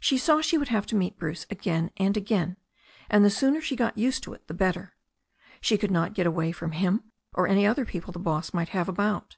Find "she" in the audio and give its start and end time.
0.00-0.16, 0.40-0.56, 3.60-3.76, 5.60-5.76